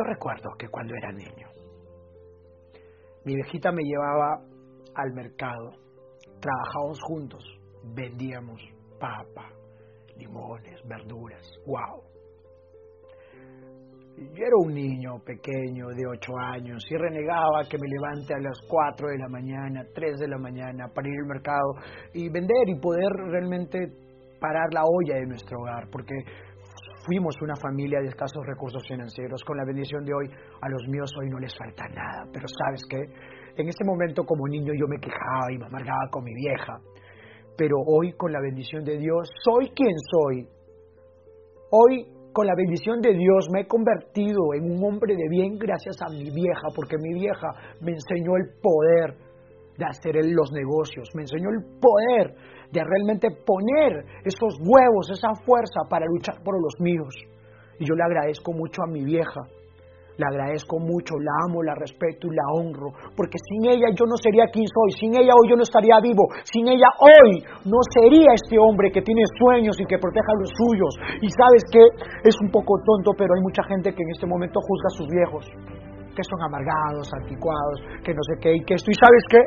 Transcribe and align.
Yo 0.00 0.04
recuerdo 0.04 0.52
que 0.58 0.66
cuando 0.68 0.94
era 0.94 1.12
niño, 1.12 1.46
mi 3.26 3.34
viejita 3.34 3.70
me 3.70 3.82
llevaba 3.82 4.40
al 4.94 5.12
mercado, 5.12 5.72
trabajábamos 6.40 6.98
juntos, 7.02 7.44
vendíamos 7.84 8.62
papa, 8.98 9.50
limones, 10.16 10.80
verduras, 10.88 11.46
wow. 11.66 12.02
Yo 14.16 14.42
era 14.42 14.56
un 14.64 14.72
niño 14.72 15.18
pequeño 15.22 15.88
de 15.88 16.06
8 16.06 16.32
años 16.54 16.82
y 16.90 16.96
renegaba 16.96 17.64
que 17.68 17.76
me 17.76 17.86
levante 17.86 18.32
a 18.32 18.38
las 18.38 18.58
4 18.70 19.06
de 19.06 19.18
la 19.18 19.28
mañana, 19.28 19.84
3 19.94 20.18
de 20.18 20.28
la 20.28 20.38
mañana 20.38 20.88
para 20.94 21.08
ir 21.08 21.14
al 21.20 21.26
mercado 21.26 21.74
y 22.14 22.30
vender 22.30 22.68
y 22.68 22.80
poder 22.80 23.12
realmente 23.28 23.78
parar 24.40 24.72
la 24.72 24.82
olla 24.82 25.16
de 25.16 25.26
nuestro 25.26 25.58
hogar, 25.60 25.88
porque 25.92 26.14
fuimos 27.10 27.34
una 27.42 27.56
familia 27.56 27.98
de 27.98 28.06
escasos 28.06 28.46
recursos 28.46 28.86
financieros. 28.86 29.42
Con 29.42 29.56
la 29.56 29.64
bendición 29.64 30.04
de 30.04 30.14
hoy, 30.14 30.30
a 30.60 30.68
los 30.68 30.86
míos 30.86 31.10
hoy 31.18 31.28
no 31.28 31.40
les 31.40 31.52
falta 31.58 31.82
nada. 31.88 32.30
Pero 32.32 32.46
sabes 32.46 32.82
qué, 32.88 33.02
en 33.56 33.68
ese 33.68 33.82
momento 33.84 34.22
como 34.22 34.46
niño 34.46 34.72
yo 34.78 34.86
me 34.86 35.00
quejaba 35.00 35.50
y 35.52 35.58
me 35.58 35.66
amargaba 35.66 36.06
con 36.12 36.22
mi 36.22 36.32
vieja. 36.32 36.78
Pero 37.58 37.78
hoy 37.84 38.12
con 38.12 38.30
la 38.30 38.40
bendición 38.40 38.84
de 38.84 38.96
Dios 38.96 39.28
soy 39.42 39.70
quien 39.70 39.96
soy. 39.98 40.46
Hoy 41.72 42.06
con 42.32 42.46
la 42.46 42.54
bendición 42.54 43.00
de 43.00 43.12
Dios 43.12 43.48
me 43.52 43.62
he 43.62 43.66
convertido 43.66 44.54
en 44.54 44.70
un 44.70 44.78
hombre 44.84 45.16
de 45.16 45.28
bien 45.28 45.58
gracias 45.58 45.96
a 46.06 46.10
mi 46.10 46.30
vieja, 46.30 46.68
porque 46.76 46.94
mi 46.96 47.12
vieja 47.18 47.48
me 47.80 47.90
enseñó 47.90 48.36
el 48.36 48.54
poder 48.62 49.29
de 49.80 49.86
hacer 49.88 50.14
los 50.20 50.52
negocios, 50.52 51.08
me 51.16 51.22
enseñó 51.22 51.48
el 51.48 51.64
poder 51.80 52.36
de 52.70 52.84
realmente 52.84 53.32
poner 53.32 54.04
esos 54.22 54.60
huevos, 54.60 55.08
esa 55.10 55.32
fuerza 55.46 55.88
para 55.88 56.04
luchar 56.04 56.36
por 56.44 56.60
los 56.60 56.76
míos. 56.78 57.16
Y 57.80 57.88
yo 57.88 57.94
le 57.96 58.04
agradezco 58.04 58.52
mucho 58.52 58.82
a 58.84 58.86
mi 58.86 59.02
vieja, 59.02 59.40
le 60.20 60.26
agradezco 60.28 60.76
mucho, 60.78 61.16
la 61.16 61.32
amo, 61.48 61.62
la 61.64 61.74
respeto 61.74 62.28
y 62.28 62.36
la 62.36 62.44
honro, 62.52 62.92
porque 63.16 63.40
sin 63.40 63.72
ella 63.72 63.88
yo 63.96 64.04
no 64.04 64.20
sería 64.20 64.52
quien 64.52 64.68
soy, 64.68 64.92
sin 65.00 65.16
ella 65.16 65.32
hoy 65.32 65.48
yo 65.48 65.56
no 65.56 65.64
estaría 65.64 65.96
vivo, 65.98 66.28
sin 66.44 66.68
ella 66.68 66.92
hoy 67.00 67.40
no 67.64 67.80
sería 67.88 68.36
este 68.36 68.60
hombre 68.60 68.92
que 68.92 69.00
tiene 69.00 69.24
sueños 69.40 69.80
y 69.80 69.88
que 69.88 69.96
proteja 69.96 70.36
los 70.36 70.52
suyos. 70.60 70.92
Y 71.24 71.28
sabes 71.32 71.64
que 71.72 71.80
es 72.28 72.36
un 72.44 72.52
poco 72.52 72.76
tonto, 72.84 73.16
pero 73.16 73.32
hay 73.32 73.40
mucha 73.40 73.64
gente 73.64 73.96
que 73.96 74.02
en 74.04 74.10
este 74.12 74.28
momento 74.28 74.60
juzga 74.60 74.92
a 74.92 74.96
sus 75.00 75.08
viejos, 75.08 75.44
que 76.14 76.22
son 76.24 76.40
amargados, 76.42 77.08
anticuados, 77.22 77.76
que 78.04 78.14
no 78.14 78.22
sé 78.22 78.34
qué, 78.40 78.54
y 78.56 78.64
que 78.64 78.74
esto, 78.74 78.90
y 78.90 78.94
sabes 78.94 79.24
qué, 79.30 79.42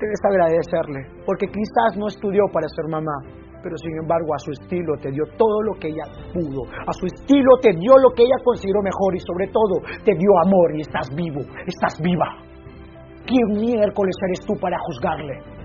debes 0.00 0.22
agradecerle, 0.24 1.00
porque 1.24 1.46
quizás 1.46 1.96
no 1.96 2.08
estudió 2.08 2.42
para 2.52 2.66
ser 2.68 2.86
mamá, 2.90 3.16
pero 3.62 3.76
sin 3.78 3.94
embargo 4.02 4.34
a 4.34 4.38
su 4.38 4.50
estilo 4.50 4.98
te 5.00 5.10
dio 5.10 5.24
todo 5.38 5.62
lo 5.62 5.78
que 5.78 5.88
ella 5.88 6.04
pudo, 6.34 6.66
a 6.66 6.92
su 6.92 7.06
estilo 7.06 7.56
te 7.62 7.70
dio 7.72 7.94
lo 8.02 8.10
que 8.10 8.22
ella 8.22 8.38
consideró 8.44 8.82
mejor 8.82 9.14
y 9.14 9.20
sobre 9.20 9.46
todo 9.48 9.78
te 10.04 10.12
dio 10.12 10.30
amor 10.44 10.74
y 10.74 10.80
estás 10.82 11.08
vivo, 11.14 11.40
estás 11.66 12.00
viva. 12.02 12.26
¿Quién 13.24 13.46
miércoles 13.54 14.16
eres 14.26 14.44
tú 14.44 14.54
para 14.60 14.76
juzgarle? 14.86 15.61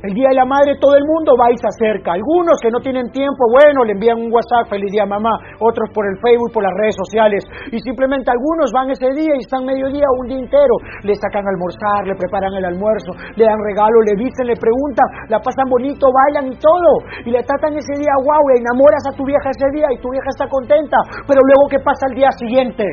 El 0.00 0.16
Día 0.16 0.32
de 0.32 0.40
la 0.40 0.48
Madre 0.48 0.80
todo 0.80 0.96
el 0.96 1.04
mundo 1.04 1.36
va 1.36 1.52
y 1.52 1.60
se 1.60 1.68
acerca. 1.68 2.16
Algunos 2.16 2.56
que 2.64 2.72
no 2.72 2.80
tienen 2.80 3.12
tiempo, 3.12 3.44
bueno, 3.52 3.84
le 3.84 3.92
envían 3.92 4.16
un 4.16 4.32
WhatsApp, 4.32 4.72
feliz 4.72 4.88
día 4.88 5.04
mamá, 5.04 5.28
otros 5.60 5.92
por 5.92 6.08
el 6.08 6.16
Facebook, 6.24 6.56
por 6.56 6.64
las 6.64 6.72
redes 6.72 6.96
sociales. 6.96 7.44
Y 7.68 7.76
simplemente 7.84 8.32
algunos 8.32 8.72
van 8.72 8.88
ese 8.88 9.12
día 9.12 9.36
y 9.36 9.44
están 9.44 9.68
mediodía 9.68 10.08
o 10.08 10.24
un 10.24 10.28
día 10.32 10.40
entero. 10.40 10.72
Le 11.04 11.12
sacan 11.20 11.44
a 11.44 11.52
almorzar, 11.52 12.08
le 12.08 12.16
preparan 12.16 12.48
el 12.56 12.64
almuerzo, 12.64 13.12
le 13.36 13.44
dan 13.44 13.60
regalo, 13.60 14.00
le 14.08 14.24
dicen, 14.24 14.48
le 14.48 14.56
preguntan, 14.56 15.04
la 15.28 15.36
pasan 15.36 15.68
bonito, 15.68 16.08
bailan 16.08 16.48
y 16.48 16.56
todo. 16.56 16.90
Y 17.28 17.36
le 17.36 17.44
tratan 17.44 17.76
ese 17.76 17.92
día, 18.00 18.16
wow, 18.24 18.56
enamoras 18.56 19.04
a 19.04 19.12
tu 19.12 19.28
vieja 19.28 19.52
ese 19.52 19.68
día 19.68 19.92
y 19.92 20.00
tu 20.00 20.08
vieja 20.08 20.32
está 20.32 20.48
contenta. 20.48 20.96
Pero 21.28 21.44
luego, 21.44 21.68
¿qué 21.68 21.76
pasa 21.84 22.08
el 22.08 22.16
día 22.16 22.32
siguiente? 22.40 22.88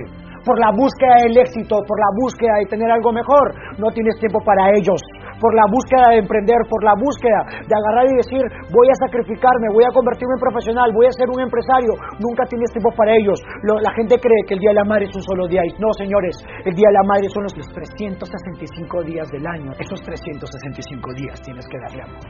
por 0.46 0.60
la 0.64 0.72
búsqueda 0.72 1.28
del 1.28 1.36
éxito, 1.44 1.76
por 1.84 2.00
la 2.00 2.08
búsqueda 2.24 2.56
de 2.64 2.72
tener 2.72 2.90
algo 2.90 3.12
mejor, 3.12 3.52
no 3.78 3.92
tienes 3.92 4.16
tiempo 4.18 4.40
para 4.46 4.72
ellos 4.80 4.96
por 5.40 5.54
la 5.54 5.66
búsqueda 5.70 6.14
de 6.14 6.20
emprender, 6.24 6.58
por 6.70 6.84
la 6.84 6.94
búsqueda 6.98 7.42
de 7.66 7.74
agarrar 7.74 8.06
y 8.10 8.16
decir, 8.18 8.44
voy 8.74 8.88
a 8.90 8.96
sacrificarme, 9.06 9.74
voy 9.74 9.86
a 9.86 9.94
convertirme 9.94 10.36
en 10.36 10.42
profesional, 10.42 10.90
voy 10.94 11.08
a 11.08 11.14
ser 11.14 11.30
un 11.30 11.42
empresario, 11.42 11.94
nunca 12.20 12.46
tienes 12.46 12.72
tiempo 12.72 12.92
para 12.96 13.14
ellos. 13.16 13.40
la 13.64 13.94
gente 13.94 14.18
cree 14.20 14.42
que 14.48 14.56
el 14.56 14.62
Día 14.62 14.72
de 14.72 14.80
la 14.82 14.88
Madre 14.88 15.06
es 15.06 15.16
un 15.16 15.24
solo 15.24 15.48
día. 15.48 15.62
No, 15.80 15.94
señores, 15.94 16.38
el 16.66 16.74
Día 16.74 16.90
de 16.90 16.98
la 16.98 17.06
Madre 17.06 17.30
son 17.30 17.44
los 17.44 17.54
365 17.54 19.04
días 19.04 19.28
del 19.32 19.46
año. 19.46 19.72
Esos 19.80 20.02
365 20.02 21.14
días 21.14 21.42
tienes 21.42 21.66
que 21.68 21.78
darle 21.80 22.02
amor, 22.04 22.24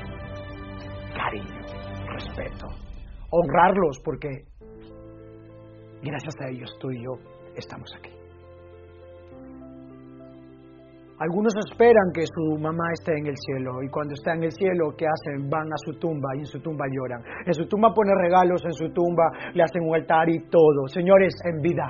cariño, 1.15 1.61
respeto, 2.13 2.67
honrarlos, 3.31 3.99
porque 4.03 4.45
gracias 6.01 6.35
a 6.41 6.49
ellos 6.49 6.69
tú 6.79 6.91
y 6.91 7.03
yo 7.03 7.13
estamos 7.55 7.89
aquí. 7.97 8.16
Algunos 11.19 11.53
esperan 11.65 12.13
que 12.13 12.21
su 12.29 12.61
mamá 12.61 12.93
esté 12.93 13.17
en 13.17 13.25
el 13.25 13.35
cielo 13.35 13.81
y 13.81 13.89
cuando 13.89 14.13
está 14.13 14.35
en 14.35 14.43
el 14.43 14.51
cielo, 14.51 14.93
¿qué 14.95 15.05
hacen? 15.07 15.49
Van 15.49 15.65
a 15.65 15.77
su 15.83 15.97
tumba 15.97 16.29
y 16.35 16.39
en 16.41 16.45
su 16.45 16.61
tumba 16.61 16.85
lloran. 16.93 17.23
En 17.43 17.53
su 17.55 17.65
tumba 17.67 17.91
pone 17.91 18.13
regalos, 18.21 18.61
en 18.63 18.73
su 18.73 18.93
tumba 18.93 19.25
le 19.53 19.63
hacen 19.63 19.81
un 19.81 19.95
altar 19.95 20.29
y 20.29 20.47
todo. 20.47 20.85
Señores, 20.93 21.33
en 21.43 21.59
vida, 21.59 21.89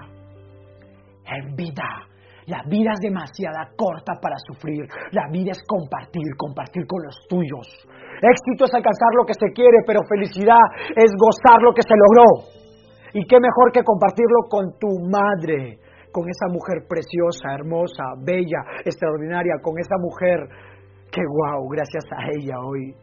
en 1.28 1.56
vida. 1.58 2.08
La 2.46 2.64
vida 2.72 2.92
es 2.94 3.00
demasiado 3.02 3.60
corta 3.76 4.14
para 4.22 4.38
sufrir. 4.48 4.88
La 5.12 5.28
vida 5.30 5.52
es 5.52 5.60
compartir, 5.68 6.24
compartir 6.38 6.88
con 6.88 7.04
los 7.04 7.20
tuyos. 7.28 7.68
Éxito 8.24 8.64
es 8.64 8.74
alcanzar 8.74 9.12
lo 9.20 9.26
que 9.26 9.34
se 9.34 9.52
quiere, 9.52 9.84
pero 9.86 10.00
felicidad 10.08 10.64
es 10.96 11.12
gozar 11.20 11.62
lo 11.62 11.74
que 11.74 11.84
se 11.84 11.94
logró. 12.00 12.48
Y 13.12 13.28
qué 13.28 13.40
mejor 13.44 13.74
que 13.74 13.84
compartirlo 13.84 14.48
con 14.48 14.80
tu 14.80 14.88
madre, 15.12 15.80
con 16.18 16.26
esa 16.26 16.50
mujer 16.50 16.82
preciosa, 16.90 17.54
hermosa, 17.54 18.18
bella, 18.26 18.66
extraordinaria, 18.84 19.62
con 19.62 19.78
esa 19.78 20.02
mujer 20.02 20.50
que, 21.14 21.22
wow, 21.22 21.70
gracias 21.70 22.06
a 22.10 22.26
ella 22.34 22.58
hoy 22.58 22.96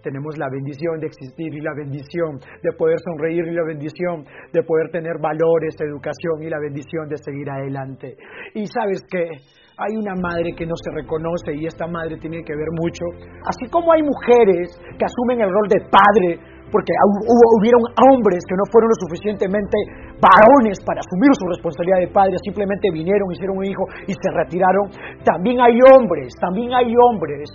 tenemos 0.00 0.36
la 0.38 0.48
bendición 0.48 0.98
de 1.00 1.06
existir 1.08 1.52
y 1.52 1.60
la 1.60 1.74
bendición 1.76 2.40
de 2.62 2.72
poder 2.72 2.96
sonreír 3.04 3.44
y 3.44 3.52
la 3.52 3.64
bendición 3.64 4.24
de 4.52 4.62
poder 4.62 4.88
tener 4.92 5.20
valores, 5.20 5.76
educación 5.80 6.40
y 6.40 6.48
la 6.48 6.58
bendición 6.58 7.08
de 7.08 7.16
seguir 7.18 7.50
adelante. 7.50 8.16
Y 8.54 8.64
sabes 8.66 9.04
que 9.10 9.28
hay 9.76 9.96
una 9.96 10.14
madre 10.14 10.54
que 10.56 10.64
no 10.64 10.74
se 10.76 10.90
reconoce 10.92 11.52
y 11.56 11.66
esta 11.66 11.86
madre 11.86 12.16
tiene 12.16 12.44
que 12.44 12.54
ver 12.56 12.68
mucho, 12.80 13.04
así 13.44 13.68
como 13.70 13.92
hay 13.92 14.02
mujeres 14.02 14.72
que 14.96 15.04
asumen 15.04 15.40
el 15.40 15.50
rol 15.50 15.68
de 15.68 15.80
padre, 15.84 16.53
porque 16.74 16.90
hubo, 17.06 17.46
hubieron 17.62 17.86
hombres 18.10 18.42
que 18.50 18.58
no 18.58 18.66
fueron 18.66 18.90
lo 18.90 18.98
suficientemente 19.06 19.78
varones 20.18 20.82
para 20.82 20.98
asumir 20.98 21.30
su 21.38 21.46
responsabilidad 21.46 22.02
de 22.02 22.10
padre, 22.10 22.34
simplemente 22.42 22.90
vinieron, 22.90 23.30
hicieron 23.30 23.62
un 23.62 23.66
hijo 23.70 23.86
y 24.10 24.12
se 24.18 24.28
retiraron. 24.34 24.90
También 25.22 25.62
hay 25.62 25.78
hombres, 25.94 26.34
también 26.42 26.74
hay 26.74 26.90
hombres 26.90 27.46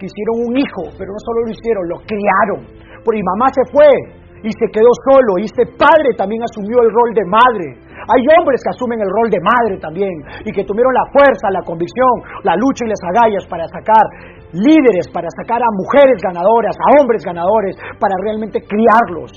que 0.00 0.08
hicieron 0.08 0.48
un 0.48 0.56
hijo, 0.56 0.88
pero 0.96 1.12
no 1.12 1.20
solo 1.20 1.44
lo 1.44 1.50
hicieron, 1.52 1.84
lo 1.84 1.98
criaron. 2.08 2.60
Porque 3.04 3.20
mi 3.20 3.28
mamá 3.36 3.52
se 3.52 3.64
fue 3.68 3.92
y 4.42 4.50
se 4.52 4.66
quedó 4.72 4.90
solo, 5.08 5.38
y 5.40 5.44
este 5.44 5.64
padre 5.76 6.12
también 6.16 6.42
asumió 6.42 6.82
el 6.82 6.90
rol 6.92 7.10
de 7.14 7.24
madre. 7.24 7.66
Hay 8.06 8.22
hombres 8.38 8.60
que 8.62 8.70
asumen 8.70 9.00
el 9.00 9.10
rol 9.10 9.28
de 9.30 9.40
madre 9.40 9.80
también 9.80 10.14
y 10.44 10.52
que 10.52 10.64
tuvieron 10.64 10.92
la 10.94 11.06
fuerza, 11.10 11.50
la 11.50 11.62
convicción, 11.62 12.44
la 12.44 12.54
lucha 12.54 12.84
y 12.86 12.92
las 12.92 13.02
agallas 13.02 13.44
para 13.48 13.66
sacar 13.66 14.04
líderes, 14.52 15.08
para 15.12 15.26
sacar 15.42 15.58
a 15.58 15.70
mujeres 15.74 16.20
ganadoras, 16.22 16.76
a 16.76 17.00
hombres 17.00 17.24
ganadores, 17.24 17.76
para 17.98 18.14
realmente 18.22 18.60
criarlos. 18.62 19.32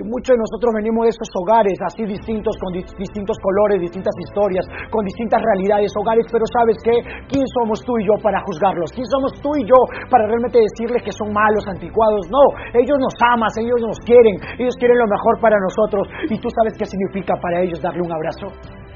Muchos 0.00 0.32
de 0.32 0.40
nosotros 0.40 0.72
venimos 0.72 1.04
de 1.04 1.12
esos 1.12 1.28
hogares 1.36 1.76
así 1.84 2.08
distintos, 2.08 2.56
con 2.56 2.72
distintos 2.72 3.36
colores, 3.36 3.84
distintas 3.84 4.16
historias, 4.16 4.64
con 4.88 5.04
distintas 5.04 5.40
realidades, 5.44 5.92
hogares, 5.92 6.24
pero 6.32 6.44
¿sabes 6.48 6.76
qué? 6.80 6.96
¿Quién 7.28 7.44
somos 7.60 7.84
tú 7.84 7.92
y 8.00 8.08
yo 8.08 8.16
para 8.22 8.40
juzgarlos? 8.48 8.92
¿Quién 8.96 9.04
somos 9.04 9.36
tú 9.44 9.52
y 9.60 9.68
yo 9.68 9.76
para 10.08 10.24
realmente 10.24 10.56
decirles 10.56 11.04
que 11.04 11.12
son 11.12 11.28
malos, 11.32 11.68
anticuados? 11.68 12.24
No, 12.32 12.44
ellos 12.72 12.96
nos 12.96 13.12
aman, 13.28 13.52
ellos 13.60 13.80
nos 13.84 13.98
quieren, 14.00 14.40
ellos 14.56 14.72
quieren 14.80 14.96
lo 14.96 15.08
mejor 15.08 15.36
para 15.40 15.56
nosotros. 15.60 16.08
Y 16.32 16.40
tú 16.40 16.48
sabes 16.48 16.72
qué 16.80 16.86
significa 16.88 17.36
para 17.36 17.60
ellos 17.60 17.80
darle 17.82 18.00
un 18.00 18.12
abrazo 18.12 18.48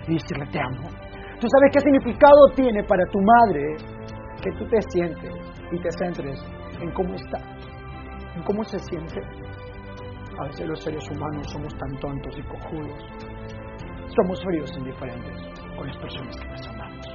y 0.09 0.15
decirle 0.17 0.47
te 0.49 0.61
amo. 0.61 0.89
Tú 1.37 1.47
sabes 1.53 1.69
qué 1.73 1.81
significado 1.81 2.49
tiene 2.57 2.83
para 2.85 3.05
tu 3.13 3.21
madre 3.21 3.77
que 4.41 4.51
tú 4.57 4.65
te 4.73 4.81
sientes 4.89 5.33
y 5.73 5.79
te 5.81 5.91
centres 5.93 6.41
en 6.81 6.91
cómo 6.93 7.15
está, 7.15 7.39
en 8.37 8.43
cómo 8.45 8.65
se 8.65 8.79
siente. 8.79 9.21
A 10.39 10.45
veces 10.47 10.67
los 10.67 10.81
seres 10.83 11.09
humanos 11.11 11.47
somos 11.51 11.73
tan 11.77 12.01
tontos 12.01 12.35
y 12.37 12.43
cojudos. 12.43 12.99
Somos 14.17 14.43
fríos 14.43 14.71
e 14.75 14.79
indiferentes 14.79 15.37
con 15.77 15.87
las 15.87 15.97
personas 15.99 16.37
que 16.37 16.49
nos 16.49 16.67
amamos. 16.69 17.07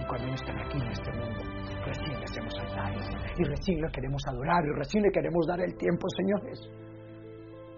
Y 0.00 0.06
cuando 0.06 0.26
no 0.28 0.34
están 0.34 0.58
aquí 0.58 0.78
en 0.78 0.88
este 0.88 1.12
mundo, 1.12 1.42
recién 1.84 2.18
le 2.18 2.24
hacemos 2.24 2.54
altares 2.60 3.08
y 3.36 3.44
recién 3.44 3.80
le 3.80 3.90
queremos 3.90 4.22
adorar 4.28 4.64
y 4.64 4.78
recién 4.78 5.02
le 5.02 5.10
queremos 5.10 5.46
dar 5.46 5.60
el 5.60 5.76
tiempo, 5.76 6.06
señores. 6.16 6.81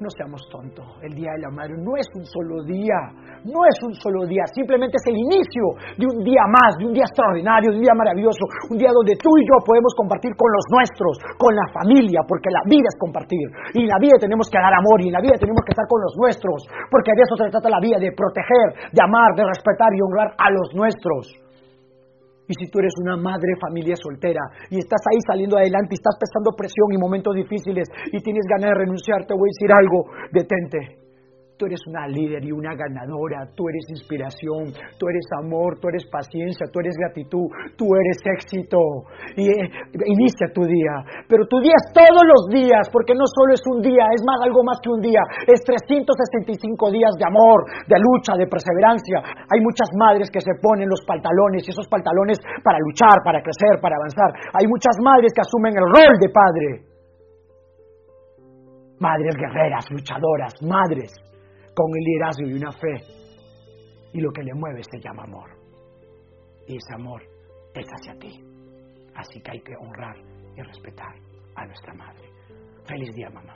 No 0.03 0.11
seamos 0.11 0.43
tontos. 0.51 0.83
El 1.07 1.15
Día 1.15 1.31
de 1.39 1.47
la 1.47 1.55
Madre 1.55 1.79
no 1.79 1.95
es 1.95 2.07
un 2.19 2.27
solo 2.27 2.67
día. 2.67 2.99
no 3.45 3.61
es 3.69 3.79
un 3.85 3.93
solo 3.95 4.25
día, 4.27 4.43
simplemente 4.57 4.97
es 4.97 5.07
el 5.07 5.21
inicio 5.21 5.77
de 6.01 6.09
un 6.09 6.25
día 6.25 6.49
más, 6.49 6.75
de 6.81 6.89
un 6.89 6.97
día 6.97 7.05
extraordinario, 7.05 7.71
de 7.71 7.77
un 7.77 7.85
día 7.85 7.93
maravilloso, 7.93 8.41
un 8.73 8.79
día 8.81 8.89
donde 8.89 9.15
tú 9.21 9.29
y 9.37 9.45
yo 9.45 9.61
podemos 9.61 9.93
compartir 9.95 10.33
con 10.33 10.49
los 10.51 10.65
nuestros, 10.73 11.21
con 11.37 11.53
la 11.55 11.69
familia, 11.71 12.25
porque 12.27 12.49
la 12.49 12.65
vida 12.65 12.89
es 12.89 12.97
compartir. 12.97 13.45
Y 13.77 13.85
en 13.85 13.89
la 13.93 14.01
vida 14.01 14.17
tenemos 14.19 14.49
que 14.49 14.57
dar 14.57 14.73
amor, 14.73 14.99
y 15.05 15.13
en 15.13 15.15
la 15.15 15.21
vida 15.21 15.37
tenemos 15.37 15.61
que 15.61 15.77
estar 15.77 15.85
con 15.87 16.01
los 16.01 16.17
nuestros, 16.17 16.65
porque 16.91 17.13
de 17.13 17.21
eso 17.21 17.37
se 17.37 17.53
trata 17.53 17.69
la 17.69 17.85
vida, 17.85 18.01
de 18.01 18.11
proteger, 18.17 18.91
de 18.91 19.01
amar, 19.05 19.37
de 19.37 19.45
respetar 19.45 19.93
y 19.93 20.01
honrar 20.01 20.33
a 20.41 20.49
los 20.49 20.73
nuestros. 20.73 21.44
Y 22.49 22.55
si 22.55 22.71
tú 22.71 22.79
eres 22.79 22.93
una 23.01 23.17
madre 23.17 23.55
familia 23.61 23.95
soltera 23.97 24.41
y 24.71 24.79
estás 24.79 25.01
ahí 25.11 25.19
saliendo 25.27 25.57
adelante 25.57 25.95
y 25.95 26.01
estás 26.01 26.17
prestando 26.19 26.53
presión 26.57 26.93
y 26.93 26.99
momentos 26.99 27.35
difíciles 27.35 27.89
y 28.13 28.21
tienes 28.21 28.45
ganas 28.49 28.71
de 28.71 28.85
renunciar, 28.85 29.25
te 29.27 29.35
voy 29.35 29.49
a 29.49 29.55
decir 29.55 29.73
algo, 29.73 30.05
detente. 30.33 31.04
Tú 31.65 31.73
eres 31.73 31.81
una 31.89 32.05
líder 32.05 32.45
y 32.45 32.53
una 32.53 32.77
ganadora, 32.77 33.49
tú 33.57 33.65
eres 33.73 33.89
inspiración, 33.89 34.69
tú 35.01 35.09
eres 35.09 35.25
amor, 35.41 35.81
tú 35.81 35.89
eres 35.89 36.05
paciencia, 36.13 36.69
tú 36.69 36.85
eres 36.85 36.93
gratitud, 37.01 37.49
tú 37.73 37.89
eres 37.97 38.21
éxito. 38.37 38.77
Y 39.33 39.49
eh, 39.49 39.65
inicia 40.05 40.53
tu 40.53 40.61
día, 40.69 41.25
pero 41.25 41.49
tu 41.49 41.65
día 41.65 41.73
es 41.73 41.89
todos 41.97 42.21
los 42.21 42.53
días, 42.53 42.85
porque 42.93 43.17
no 43.17 43.25
solo 43.25 43.57
es 43.57 43.65
un 43.65 43.81
día, 43.81 44.13
es 44.13 44.21
más 44.29 44.45
algo 44.45 44.61
más 44.61 44.77
que 44.85 44.93
un 44.93 45.01
día, 45.01 45.25
es 45.49 45.65
365 45.65 46.93
días 46.93 47.17
de 47.17 47.25
amor, 47.25 47.65
de 47.89 47.97
lucha, 47.97 48.37
de 48.37 48.45
perseverancia. 48.45 49.25
Hay 49.25 49.65
muchas 49.65 49.89
madres 49.97 50.29
que 50.29 50.45
se 50.45 50.53
ponen 50.61 50.85
los 50.85 51.01
pantalones 51.09 51.65
y 51.65 51.73
esos 51.73 51.89
pantalones 51.89 52.45
para 52.61 52.77
luchar, 52.77 53.25
para 53.25 53.41
crecer, 53.41 53.81
para 53.81 53.97
avanzar. 53.97 54.37
Hay 54.53 54.69
muchas 54.69 55.01
madres 55.01 55.33
que 55.33 55.41
asumen 55.41 55.73
el 55.81 55.89
rol 55.89 56.13
de 56.21 56.29
padre. 56.29 56.69
Madres 59.01 59.33
guerreras, 59.33 59.89
luchadoras, 59.89 60.61
madres 60.61 61.25
con 61.75 61.91
el 61.97 62.05
liderazgo 62.05 62.49
y 62.49 62.55
una 62.55 62.73
fe. 62.73 62.97
Y 64.13 64.21
lo 64.21 64.31
que 64.33 64.43
le 64.43 64.55
mueve 64.55 64.83
se 64.85 64.99
llama 65.01 65.25
amor. 65.25 65.51
Y 66.67 66.77
ese 66.77 66.95
amor 66.95 67.23
es 67.75 67.87
hacia 67.87 68.15
ti. 68.19 68.41
Así 69.15 69.41
que 69.41 69.51
hay 69.51 69.61
que 69.61 69.75
honrar 69.77 70.17
y 70.57 70.63
respetar 70.63 71.15
a 71.57 71.67
nuestra 71.67 71.95
madre. 71.95 72.29
Feliz 72.87 73.15
día, 73.15 73.29
mamá. 73.31 73.54